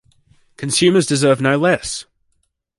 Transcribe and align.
Consumers 0.57 1.05
deserve 1.05 1.41
no 1.41 1.59
less. 1.59 2.05